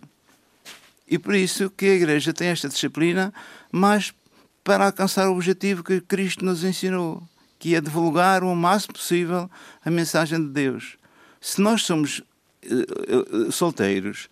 [1.09, 3.33] E por isso que a Igreja tem esta disciplina,
[3.73, 4.13] mas
[4.63, 7.23] para alcançar o objetivo que Cristo nos ensinou,
[7.59, 9.51] que é divulgar o máximo possível
[9.83, 10.99] a mensagem de Deus.
[11.41, 14.29] Se nós somos uh, uh, solteiros,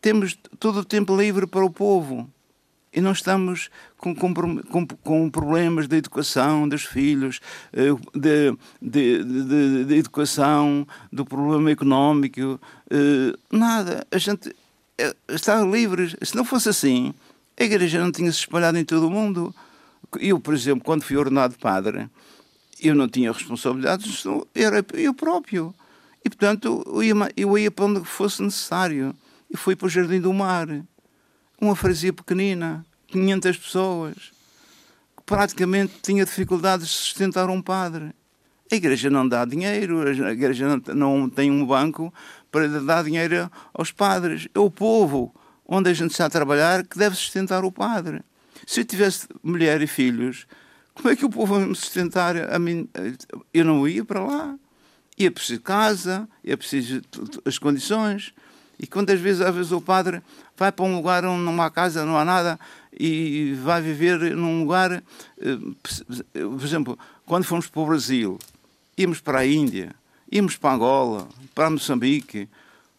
[0.00, 2.28] temos todo o tempo livre para o povo
[2.92, 7.40] e não estamos com, com, com, problemas de educação dos filhos,
[7.72, 12.60] eh, de, de, de, de educação, do problema económico,
[12.90, 14.04] eh, nada.
[14.10, 14.54] A gente
[14.98, 16.16] eh, está livre.
[16.22, 17.14] Se não fosse assim,
[17.58, 19.54] a igreja não tinha se espalhado em todo o mundo.
[20.18, 22.08] Eu, por exemplo, quando fui ordenado padre,
[22.82, 25.72] eu não tinha responsabilidades, era eu próprio.
[26.24, 29.14] E, portanto, eu ia, eu ia para onde fosse necessário.
[29.50, 30.68] E fui para o Jardim do Mar
[31.60, 34.14] uma freguesia pequenina, 500 pessoas,
[35.16, 38.14] que praticamente tinha dificuldades de sustentar um padre.
[38.70, 42.14] A igreja não dá dinheiro, a igreja não, tem um banco
[42.50, 44.48] para dar dinheiro aos padres.
[44.54, 45.34] É o povo
[45.66, 48.22] onde a gente está a trabalhar que deve sustentar o padre.
[48.66, 50.46] Se eu tivesse mulher e filhos,
[50.94, 52.88] como é que o povo me sustentar a mim?
[53.52, 54.56] Eu não ia para lá.
[55.18, 57.02] Ia preciso casa, ia preciso
[57.44, 58.32] as condições.
[58.82, 60.22] E quantas vezes, às vezes, o padre
[60.56, 62.58] vai para um lugar onde não há casa, não há nada,
[62.98, 64.90] e vai viver num lugar.
[65.38, 65.58] Eh,
[66.32, 68.38] por exemplo, quando fomos para o Brasil,
[68.96, 69.94] íamos para a Índia,
[70.32, 72.48] íamos para Angola, para Moçambique.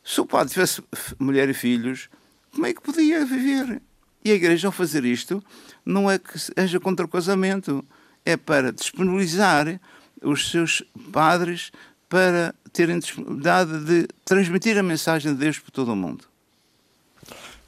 [0.04, 0.84] Se o padre tivesse
[1.18, 2.10] mulher e filhos,
[2.54, 3.82] como é que podia viver?
[4.24, 5.44] E a igreja, ao fazer isto,
[5.84, 7.84] não é que seja contra o casamento,
[8.24, 9.80] é para disponibilizar
[10.22, 11.72] os seus padres
[12.08, 16.32] para terem disponibilidade de transmitir a mensagem de Deus para todo o mundo.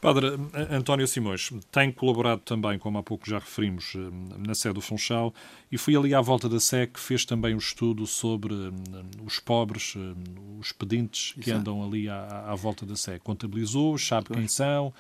[0.03, 0.37] Padre
[0.69, 5.33] António Simões tem colaborado também, como há pouco já referimos, eh, na Sé do Funchal
[5.71, 8.69] e foi ali à volta da Sé que fez também um estudo sobre eh,
[9.25, 11.61] os pobres, eh, os pedintes que Exato.
[11.61, 13.17] andam ali à, à, volta da Sé.
[13.17, 14.39] Contabilizou, sabe pois.
[14.39, 14.93] quem são,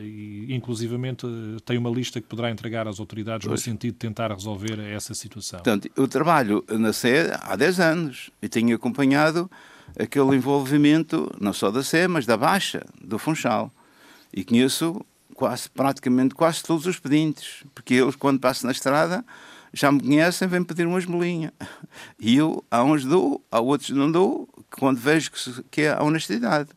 [0.00, 1.26] e inclusivamente
[1.64, 3.60] tem uma lista que poderá entregar às autoridades pois.
[3.60, 5.58] no sentido de tentar resolver essa situação.
[5.58, 9.50] Portanto, eu trabalho na Sé há 10 anos e tenho acompanhado
[9.98, 13.72] aquele envolvimento, não só da Sé, mas da Baixa, do Funchal.
[14.32, 19.24] E conheço quase, praticamente quase todos os pedintes, porque eles, quando passam na estrada,
[19.72, 21.52] já me conhecem, vêm pedir uma esmolinha.
[22.18, 26.02] E eu, a uns dou, a outros não dou, quando vejo que, que é a
[26.02, 26.70] honestidade.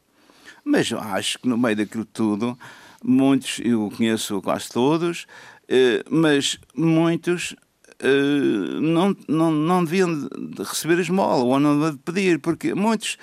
[0.63, 2.57] Mas eu acho que no meio daquilo tudo,
[3.03, 5.25] muitos, eu conheço quase todos,
[5.67, 7.55] eh, mas muitos
[7.99, 13.17] eh, não, não, não deviam receber esmola ou não deviam pedir, porque muitos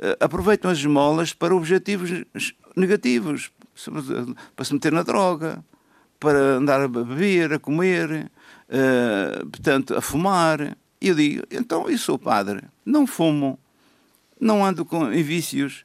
[0.00, 2.10] eh, aproveitam as esmolas para objetivos
[2.76, 3.50] negativos,
[4.54, 5.64] para se meter na droga,
[6.20, 8.30] para andar a beber, a comer,
[9.52, 10.76] portanto, a fumar.
[11.00, 13.56] E eu digo, então, eu sou padre, não fumo,
[14.40, 15.84] não ando com, em vícios.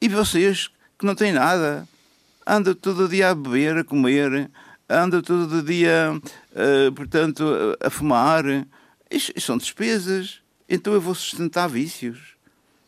[0.00, 1.86] E vocês, que não têm nada,
[2.46, 4.50] andam todo o dia a beber, a comer,
[4.88, 7.44] andam todo o dia, uh, portanto,
[7.80, 8.44] a, fumar.
[9.10, 10.40] Isto, são despesas.
[10.68, 12.34] Então eu vou sustentar vícios.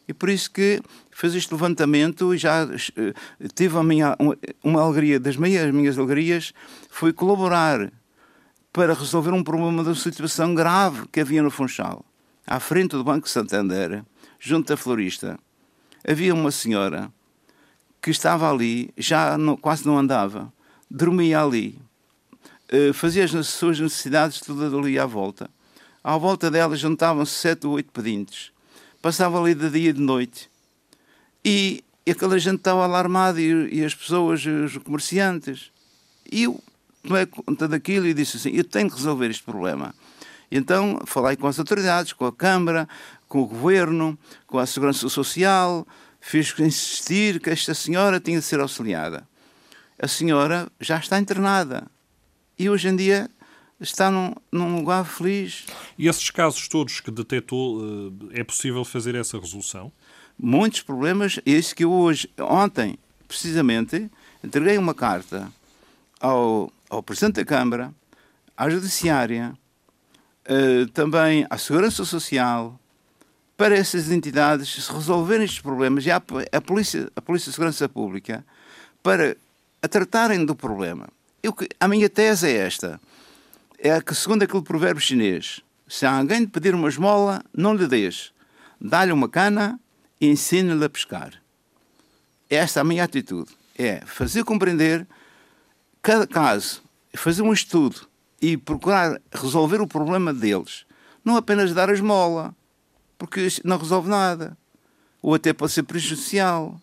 [0.08, 4.16] E por isso que fez este levantamento e já uh, tive a minha,
[4.62, 6.52] uma, alegria, das minhas, minhas alegrias,
[6.90, 7.92] foi colaborar
[8.72, 12.04] para resolver um problema de uma situação grave que havia no Funchal.
[12.46, 14.04] À frente do Banco Santander,
[14.38, 15.38] junto à florista,
[16.06, 17.10] havia uma senhora
[18.06, 20.52] que estava ali, já não, quase não andava,
[20.88, 21.76] dormia ali,
[22.72, 25.50] uh, fazia as suas necessidades tudo ali à volta.
[26.04, 28.52] À volta dela juntavam-se sete ou oito pedintes
[29.02, 30.50] passava ali de dia e de noite.
[31.44, 35.70] E, aquela gente estava alarmada e, e, as pessoas, os comerciantes.
[36.30, 36.60] E eu
[37.04, 39.94] tomei conta daquilo e disse assim: eu tenho que resolver este problema.
[40.50, 42.88] Então falei com as autoridades, com a Câmara,
[43.28, 45.86] com o Governo, com a Segurança Social,
[46.28, 49.26] fiz insistir que esta senhora tinha de ser auxiliada.
[49.98, 51.86] A senhora já está internada.
[52.58, 53.30] E hoje em dia
[53.80, 55.64] está num, num lugar feliz.
[55.98, 57.80] E esses casos todos que detectou,
[58.32, 59.92] eh, é possível fazer essa resolução?
[60.38, 61.38] Muitos problemas.
[61.46, 64.10] Esse que eu hoje, ontem, precisamente,
[64.42, 65.50] entreguei uma carta
[66.20, 67.92] ao ao Presidente da Câmara,
[68.56, 69.56] à Judiciária,
[70.48, 72.78] uh, também à Segurança Social,
[73.56, 78.44] para essas entidades resolverem estes problemas e a, Polícia, a Polícia de Segurança Pública
[79.02, 79.36] para
[79.80, 81.08] a tratarem do problema.
[81.42, 83.00] Eu, a minha tese é esta:
[83.78, 88.32] é que, segundo aquele provérbio chinês, se alguém lhe pedir uma esmola, não lhe dês.
[88.80, 89.80] Dá-lhe uma cana
[90.20, 91.32] e ensina-lhe a pescar.
[92.50, 93.50] Esta é a minha atitude.
[93.78, 95.06] É fazer compreender
[96.02, 96.82] cada caso,
[97.14, 98.06] fazer um estudo
[98.40, 100.84] e procurar resolver o problema deles.
[101.24, 102.54] Não apenas dar a esmola,
[103.18, 104.56] porque não resolve nada.
[105.22, 106.80] Ou até pode ser prejudicial.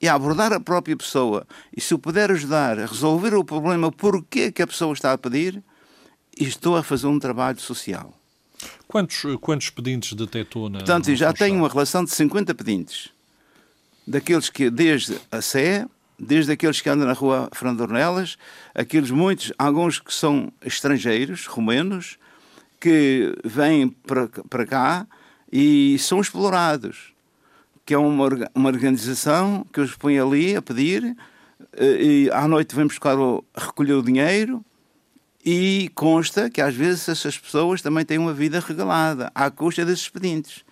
[0.00, 1.46] E abordar a própria pessoa.
[1.74, 5.18] E se eu puder ajudar a resolver o problema, porquê que a pessoa está a
[5.18, 5.62] pedir,
[6.38, 8.12] estou a fazer um trabalho social.
[8.86, 10.78] Quantos, quantos pedintes detectou na.
[10.78, 13.08] Portanto, já tenho uma relação de 50 pedintes.
[14.06, 15.86] Daqueles que, desde a Sé,
[16.18, 18.36] desde aqueles que andam na rua Fernando Ornelas,
[18.74, 22.18] aqueles muitos, alguns que são estrangeiros, romanos,
[22.80, 25.06] que vêm para, para cá
[25.52, 27.14] e são explorados.
[27.84, 31.16] Que é uma, uma organização que os põe ali a pedir,
[31.76, 34.64] eh, e à noite vem buscar o, recolher o dinheiro
[35.44, 40.08] e consta que às vezes essas pessoas também têm uma vida regalada à custa desses
[40.08, 40.64] pedintes.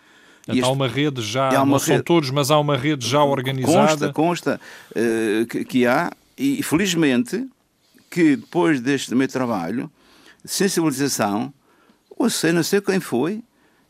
[0.48, 3.06] Este, há uma rede já, há uma não rede, são todos, mas há uma rede
[3.06, 4.12] já organizada.
[4.12, 4.60] Consta, consta
[4.90, 7.48] uh, que, que, há, e felizmente
[8.10, 9.90] que depois deste meu trabalho
[10.44, 11.52] de sensibilização,
[12.28, 13.42] sei, não sei quem foi,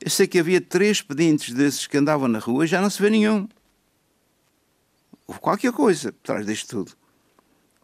[0.05, 3.01] eu sei que havia três pedintes desses que andavam na rua e já não se
[3.01, 3.49] vê nenhum.
[5.27, 6.93] Houve qualquer coisa por trás disto tudo.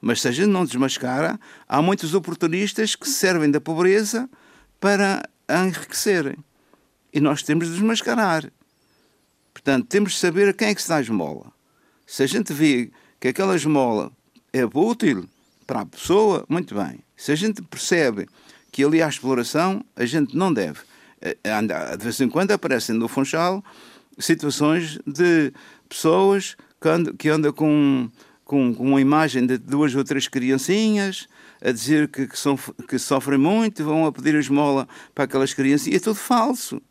[0.02, 4.28] Mas se a gente não desmascara, há muitos oportunistas que servem da pobreza
[4.78, 6.36] para enriquecerem.
[7.10, 8.52] E nós temos de desmascarar.
[9.54, 11.50] Portanto, temos de saber a quem é que se dá a esmola.
[12.06, 14.12] Se a gente vê que aquela esmola
[14.52, 15.26] é útil
[15.66, 17.00] para a pessoa, muito bem.
[17.16, 18.28] Se a gente percebe
[18.70, 20.89] que ali há exploração, a gente não deve.
[21.20, 21.36] Eh,
[21.96, 23.62] de vez em quando aparecem no Funchal
[24.18, 25.52] situações de
[25.88, 26.56] pessoas
[27.18, 28.10] que andam, com
[28.50, 31.28] com, com uma imagem de duas ou três criancinhas
[31.62, 32.36] a dizer que, que,
[32.88, 36.00] que sofrem muito, vão a pedir esmola para aquelas criancinhas.
[36.00, 36.82] É tudo falso.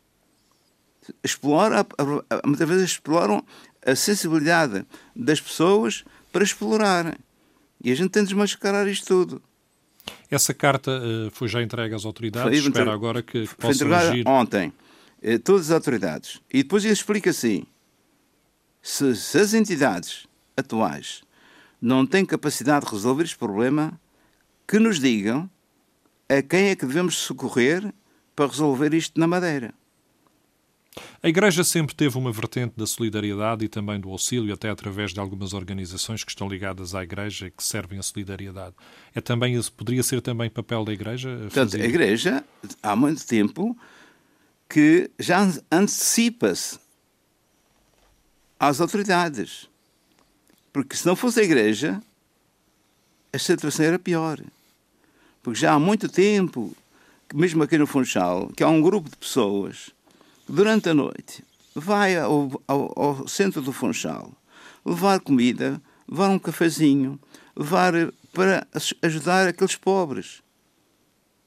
[1.22, 1.86] Explora,
[2.46, 3.44] muitas vezes exploram
[3.84, 7.12] a sensibilidade das pessoas para explorarem.
[7.84, 9.42] E a gente tem de desmascarar isto tudo.
[10.30, 12.60] Essa carta uh, foi já entregue às autoridades?
[12.60, 14.26] Foi, Espera agora que, que foi possam agir.
[14.26, 14.72] ontem.
[15.22, 16.40] Uh, todas as autoridades.
[16.52, 17.64] E depois ele explica assim.
[18.82, 21.22] Se, se as entidades atuais
[21.80, 23.98] não têm capacidade de resolver este problema,
[24.66, 25.50] que nos digam
[26.28, 27.92] a quem é que devemos socorrer
[28.36, 29.74] para resolver isto na Madeira.
[31.22, 35.20] A Igreja sempre teve uma vertente da solidariedade e também do auxílio, até através de
[35.20, 38.74] algumas organizações que estão ligadas à Igreja e que servem a solidariedade.
[39.14, 41.36] É também, poderia ser também papel da Igreja?
[41.42, 42.44] Portanto, a Igreja,
[42.82, 43.76] há muito tempo,
[44.68, 46.78] que já antecipa-se
[48.58, 49.68] às autoridades.
[50.72, 52.00] Porque se não fosse a igreja,
[53.32, 54.40] a situação era pior.
[55.42, 56.76] Porque já há muito tempo,
[57.34, 59.90] mesmo aqui no Funchal, que há um grupo de pessoas
[60.50, 64.32] durante a noite vai ao, ao, ao centro do Funchal
[64.84, 67.18] levar comida, levar um cafezinho,
[67.56, 67.92] levar
[68.32, 68.66] para
[69.02, 70.42] ajudar aqueles pobres.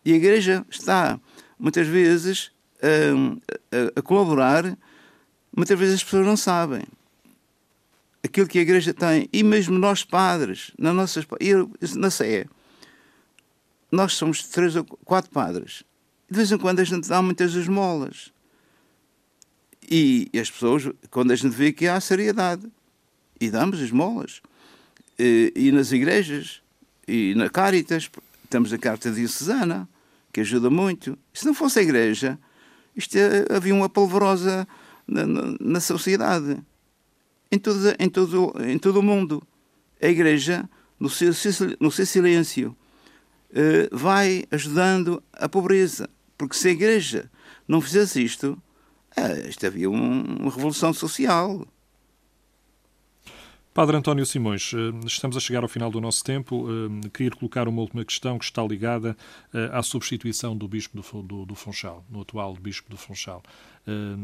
[0.06, 1.20] E a igreja está,
[1.58, 4.78] muitas vezes, a, a, a colaborar,
[5.56, 6.84] muitas vezes as pessoas não sabem
[8.24, 11.26] aquilo que a igreja tem, e mesmo nós padres, na nossa,
[11.96, 12.46] na Sé,
[13.92, 15.84] nós somos três ou quatro padres.
[16.30, 18.33] De vez em quando a gente dá muitas esmolas.
[19.90, 22.66] E, as pessoas, quando a gente vê que há seriedade,
[23.40, 24.42] e damos esmolas.
[25.18, 26.62] E, e nas igrejas,
[27.08, 28.10] e na Caritas,
[28.50, 29.88] temos a carta diocesana,
[30.32, 31.18] que ajuda muito.
[31.34, 32.40] Se não fosse a igreja,
[32.96, 34.68] isto é, havia uma polvorosa
[35.08, 36.58] na, na, na sociedade
[37.54, 39.44] em todo, em todo, em todo o mundo.
[40.02, 40.68] A Igreja,
[41.00, 41.32] no seu,
[41.80, 42.76] no seu silêncio,
[43.54, 46.10] eh, vai ajudando a pobreza.
[46.36, 47.30] Porque se a Igreja
[47.68, 48.60] não fizesse isto,
[49.16, 51.66] eh, isto havia uma revolução social.
[53.74, 56.68] Padre António Simões, eh, estamos a chegar ao final do nosso tempo.
[56.70, 59.18] Eh, queria colocar uma última questão que está ligada
[59.52, 63.42] eh, à substituição do Bispo do, Funchal, no atual Bispo do Funchal.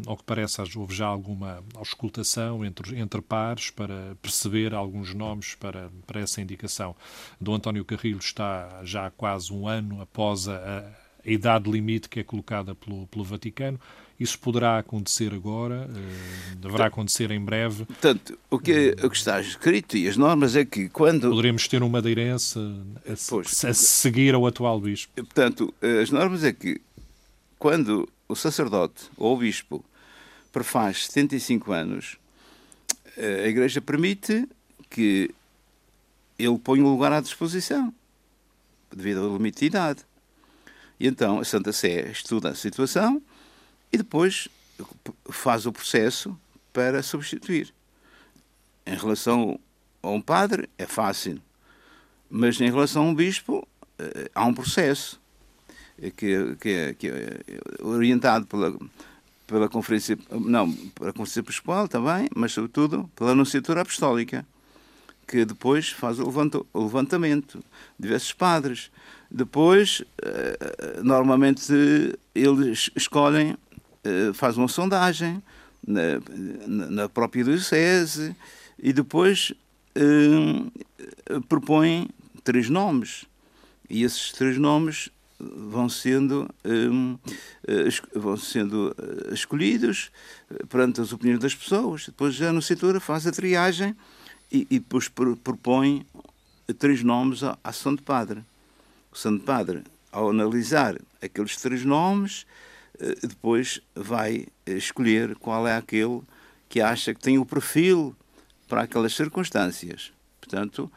[0.06, 5.90] Ao que parece, houve já alguma auscultação entre, entre pares para perceber alguns nomes para,
[6.06, 6.96] para essa indicação.
[7.42, 10.90] Do António Carrilho está já há quase um ano após a
[11.26, 13.80] a idade limite que é colocada pelo, pelo Vaticano.
[14.20, 17.86] Isso poderá acontecer agora, uh, deverá acontecer em breve.
[17.86, 21.30] Portanto, o que, o que está escrito e as normas é que quando.
[21.30, 22.60] Poderemos ter um madeirense
[22.98, 25.14] a, pois, a seguir ao atual bispo.
[25.16, 26.82] Portanto, as normas é que
[27.58, 29.84] quando o sacerdote ou o bispo
[30.52, 32.18] prefaz 75 anos,
[33.18, 34.48] a Igreja permite
[34.90, 35.34] que
[36.38, 37.94] ele ponha o lugar à disposição,
[38.94, 40.02] devido ao limite de idade.
[41.00, 43.22] E então a Santa Sé estuda a situação
[43.92, 44.48] e depois
[45.30, 46.38] faz o processo
[46.72, 47.74] para substituir.
[48.86, 49.60] Em relação
[50.02, 51.42] a um padre, é fácil.
[52.30, 53.68] Mas em relação a um bispo,
[53.98, 55.20] eh, há um processo
[56.16, 57.40] que, que, que é
[57.82, 58.78] orientado pela,
[59.46, 64.46] pela conferência, não, pela conferência episcopal também, mas sobretudo pela anunciatura apostólica,
[65.28, 66.26] que depois faz o
[66.74, 67.64] levantamento de
[68.00, 68.92] diversos padres.
[69.30, 71.72] Depois, eh, normalmente,
[72.34, 73.56] eles escolhem,
[74.04, 75.42] eh, fazem uma sondagem
[75.86, 76.20] na,
[76.68, 78.36] na própria diocese
[78.82, 79.54] e depois
[79.96, 82.10] eh, propõem
[82.44, 83.26] três nomes.
[83.90, 87.18] E esses três nomes vão sendo, um,
[87.68, 90.12] eh, vão sendo eh, escolhidos
[90.52, 92.08] eh, perante as opiniões das pessoas.
[92.08, 93.96] Depois a Anunciatura faz a triagem
[94.52, 96.06] e, e depois propõe
[96.78, 98.44] três nomes à, Santo Padre.
[99.12, 102.46] O Santo Padre, ao analisar aqueles três nomes,
[103.22, 106.22] depois vai escolher qual é aquele
[106.68, 108.16] que acha que tem o perfil
[108.68, 110.12] para aquelas circunstâncias.
[110.40, 110.92] Portanto,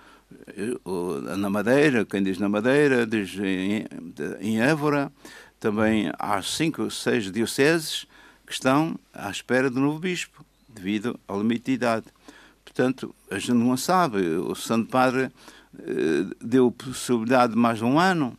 [1.38, 3.34] na Madeira, quem diz na Madeira, diz
[4.40, 5.12] em, Évora,
[5.60, 8.06] também há cinco ou seis dioceses
[8.46, 12.06] que estão à espera do novo bispo, devido ao limite de idade.
[12.64, 14.18] Portanto, a gente não sabe.
[14.36, 15.30] O Santo Padre
[15.78, 18.36] eh, deu possibilidade de mais um ano,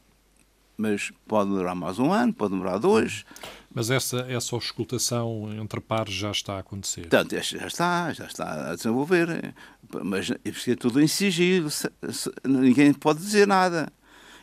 [0.78, 3.26] mas pode demorar mais um ano, pode demorar dois.
[3.74, 7.02] Mas essa, essa auscultação entre pares já está a acontecer?
[7.02, 9.54] Portanto, já está, já está a desenvolver.
[10.04, 11.70] Mas é tudo em sigilo,
[12.44, 13.92] ninguém pode dizer nada.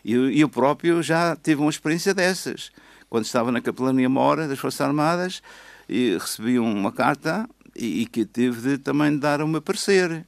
[0.04, 2.70] E eu, eu próprio já tive uma experiência dessas.
[3.08, 5.42] Quando estava na Capelania Mora das Forças Armadas,
[5.90, 10.24] e recebi uma carta e, e que tive de também dar o meu parecer.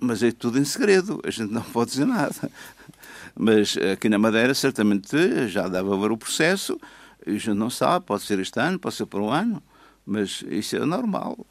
[0.00, 2.50] Mas é tudo em segredo, a gente não pode dizer nada.
[3.34, 6.78] Mas aqui na Madeira, certamente, já dava a ver o processo
[7.26, 9.62] a gente não sabe, pode ser este ano, pode ser por um ano,
[10.06, 11.46] mas isso é normal.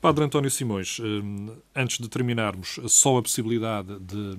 [0.00, 4.36] Padre António Simões, eh, antes de terminarmos, só a possibilidade de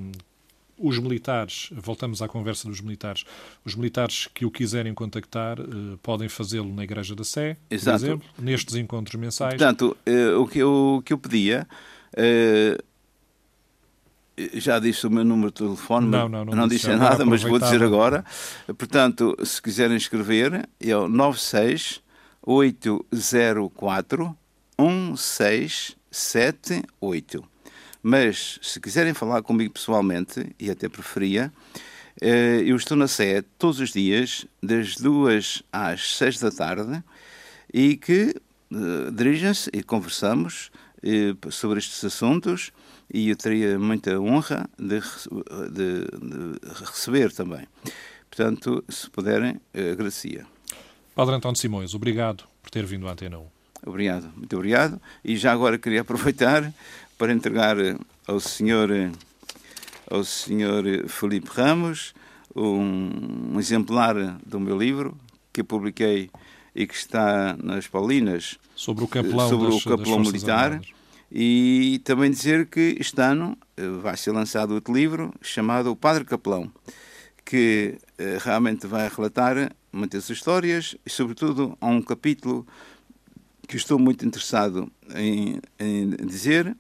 [0.82, 3.26] os militares, voltamos à conversa dos militares,
[3.66, 5.64] os militares que o quiserem contactar eh,
[6.02, 8.00] podem fazê-lo na Igreja da Sé, Exato.
[8.00, 9.56] por exemplo, nestes encontros mensais.
[9.56, 11.68] Portanto, eh, o que eu, o que eu pedia
[14.54, 17.60] já disse o meu número de telefone, não, não, não, não disse, nada, mas vou
[17.60, 18.24] dizer agora.
[18.78, 22.02] Portanto, se quiserem escrever, é o 96
[22.42, 24.36] 804
[24.80, 27.44] 1678.
[28.02, 31.52] Mas, se quiserem falar comigo pessoalmente, e até preferia,
[32.22, 37.04] eh, eu estou na Sé todos os dias, das duas às seis da tarde,
[37.74, 38.36] e que
[38.72, 40.72] uh, dirigem-se e conversamos
[41.52, 42.72] sobre estes assuntos
[43.12, 45.00] e eu teria muita honra de,
[45.72, 47.68] de, de receber também.
[48.30, 50.46] Portanto, se puderem, agradecia.
[51.16, 53.46] Padre António Simões, obrigado por ter vindo à Antena 1.
[53.88, 55.02] Obrigado, muito obrigado.
[55.26, 56.72] E já agora queria aproveitar
[57.18, 57.78] para entregar
[58.28, 58.90] ao senhor,
[60.10, 62.14] ao senhor Felipe Ramos
[62.56, 65.18] um, um exemplar do meu livro
[65.52, 66.30] que publiquei
[66.76, 70.74] e que está nas Paulinas sobre o capelão, sobre das, o capelão militar.
[70.74, 70.99] Armadas
[71.32, 76.26] e também dizer que este ano eh, vai ser lançado outro livro chamado O Padre
[76.26, 76.72] Capelão,
[77.46, 82.66] que eh, realmente vai relatar muitas histórias e, sobretudo, há um capítulo
[83.68, 86.76] que estou muito interessado em, em dizer,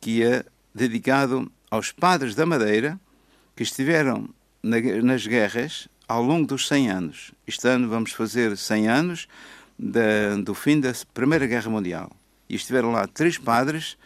[0.00, 0.44] que é
[0.74, 2.98] dedicado aos padres da Madeira
[3.54, 4.28] que estiveram
[4.62, 7.32] na, nas guerras ao longo dos 100 anos.
[7.46, 9.28] Este ano vamos fazer 100 anos
[9.78, 12.10] da, do fim da Primeira Guerra Mundial
[12.50, 13.96] e estiveram lá três padres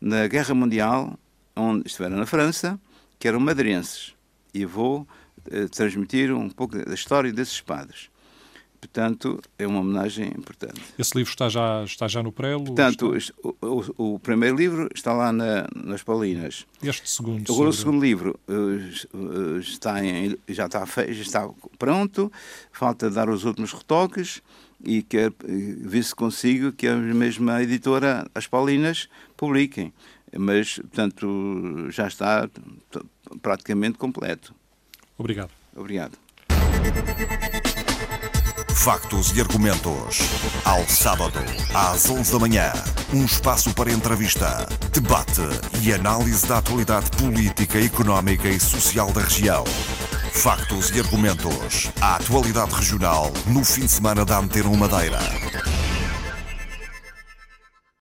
[0.00, 1.18] na Guerra Mundial,
[1.54, 2.80] onde estiveram na França,
[3.18, 4.14] que eram madeirenses.
[4.54, 5.06] E vou
[5.50, 8.08] eh, transmitir um pouco da história desses padres.
[8.80, 10.80] Portanto, é uma homenagem importante.
[10.98, 12.64] Esse livro está já, está já no prelo?
[12.64, 13.34] Portanto, está...
[13.42, 16.66] o, o, o, primeiro livro está lá na, nas Paulinas.
[16.82, 17.52] Este segundo?
[17.52, 22.32] Agora, o segundo livro uh, está em, já, está já está pronto,
[22.72, 24.40] falta dar os últimos retoques
[24.84, 29.92] e quer ver se consigo que a mesma editora, as Paulinas, publiquem.
[30.36, 32.48] Mas, portanto, já está
[33.42, 34.54] praticamente completo.
[35.18, 35.50] Obrigado.
[35.74, 36.16] Obrigado.
[38.74, 40.20] Factos e argumentos.
[40.64, 41.38] Ao sábado,
[41.74, 42.72] às 11 da manhã.
[43.12, 45.42] Um espaço para entrevista, debate
[45.82, 49.64] e análise da atualidade política, económica e social da região.
[50.32, 51.90] Factos e argumentos.
[52.00, 55.18] A atualidade regional no fim de semana da Antena Madeira.